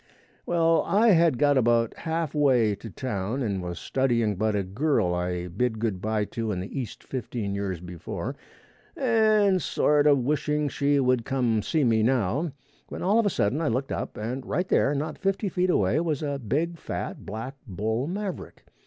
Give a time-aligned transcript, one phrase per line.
[0.47, 4.63] Well I had got about half way to town and was a studying 'bout a
[4.63, 8.35] girl I bid good bye to in the East fifteen years before,
[8.97, 12.51] and sort a wishing she could see me now,
[12.89, 15.99] when all of a sudden I looked up and right there, not fifty feet away,
[15.99, 18.65] was a big, fat, black bull maverick.